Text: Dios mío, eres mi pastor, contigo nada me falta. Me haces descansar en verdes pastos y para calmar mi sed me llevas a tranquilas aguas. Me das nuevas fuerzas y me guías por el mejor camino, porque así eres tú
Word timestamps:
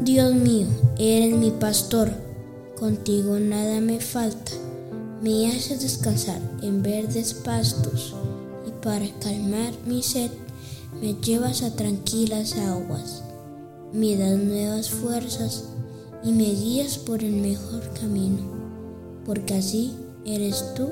Dios 0.00 0.34
mío, 0.34 0.66
eres 0.98 1.34
mi 1.36 1.50
pastor, 1.50 2.10
contigo 2.78 3.38
nada 3.38 3.80
me 3.80 4.00
falta. 4.00 4.52
Me 5.22 5.48
haces 5.48 5.80
descansar 5.80 6.40
en 6.62 6.82
verdes 6.82 7.32
pastos 7.32 8.14
y 8.66 8.70
para 8.82 9.06
calmar 9.20 9.72
mi 9.86 10.02
sed 10.02 10.30
me 11.00 11.14
llevas 11.14 11.62
a 11.62 11.74
tranquilas 11.74 12.56
aguas. 12.58 13.22
Me 13.92 14.16
das 14.16 14.38
nuevas 14.38 14.90
fuerzas 14.90 15.64
y 16.22 16.32
me 16.32 16.52
guías 16.52 16.98
por 16.98 17.22
el 17.22 17.32
mejor 17.32 17.82
camino, 17.98 18.42
porque 19.24 19.54
así 19.54 19.94
eres 20.24 20.74
tú 20.74 20.88